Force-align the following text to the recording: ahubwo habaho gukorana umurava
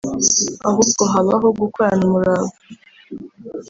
ahubwo 0.67 1.03
habaho 1.13 1.47
gukorana 1.59 2.03
umurava 2.09 2.53